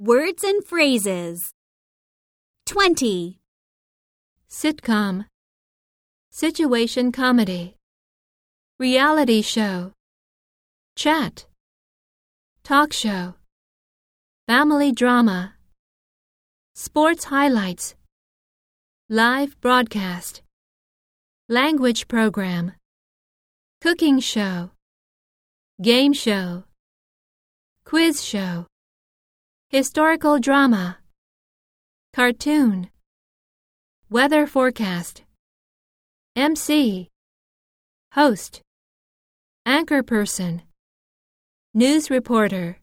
Words 0.00 0.44
and 0.44 0.64
phrases. 0.64 1.50
20. 2.66 3.40
Sitcom. 4.48 5.24
Situation 6.30 7.10
comedy. 7.10 7.74
Reality 8.78 9.42
show. 9.42 9.90
Chat. 10.94 11.46
Talk 12.62 12.92
show. 12.92 13.34
Family 14.46 14.92
drama. 14.92 15.54
Sports 16.76 17.24
highlights. 17.24 17.96
Live 19.08 19.60
broadcast. 19.60 20.42
Language 21.48 22.06
program. 22.06 22.70
Cooking 23.80 24.20
show. 24.20 24.70
Game 25.82 26.12
show. 26.12 26.62
Quiz 27.84 28.24
show. 28.24 28.66
Historical 29.70 30.38
drama. 30.38 30.96
Cartoon. 32.14 32.88
Weather 34.08 34.46
forecast. 34.46 35.24
MC. 36.34 37.10
Host. 38.14 38.62
Anchor 39.66 40.02
person. 40.02 40.62
News 41.74 42.08
reporter. 42.08 42.78